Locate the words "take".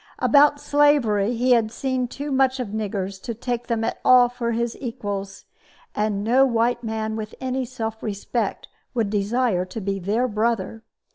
3.35-3.67